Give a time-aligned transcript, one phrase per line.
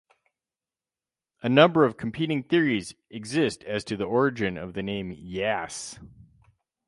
[1.43, 5.99] A number of competing theories exist as to the origin of the name "Yass".